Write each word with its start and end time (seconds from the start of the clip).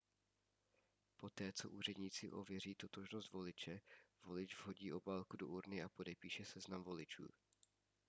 poté 1.17 1.53
co 1.53 1.69
úředníci 1.69 2.31
ověří 2.31 2.75
totožnost 2.75 3.31
voliče 3.31 3.81
volič 4.23 4.55
vhodí 4.59 4.93
obálku 4.93 5.37
do 5.37 5.47
urny 5.47 5.83
a 5.83 5.89
podepíše 5.89 6.45
seznam 6.45 6.83
voličů 6.83 7.27